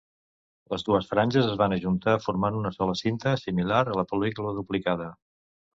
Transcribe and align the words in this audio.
Les 0.75 0.85
dues 0.87 1.09
franges 1.11 1.51
es 1.51 1.59
van 1.63 1.75
ajuntar 1.77 2.17
formant 2.25 2.59
una 2.63 2.73
sola 2.79 2.99
cinta 3.03 3.35
similar 3.45 3.87
a 3.95 3.99
la 4.03 4.09
pel·lícula 4.15 4.61
duplicada. 4.63 5.15